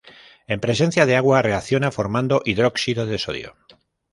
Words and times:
En 0.47 0.59
presencia 0.59 1.05
de 1.05 1.15
agua 1.15 1.43
reacciona 1.43 1.91
formando 1.91 2.41
hidróxido 2.43 3.05
de 3.05 3.19
sodio. 3.19 3.53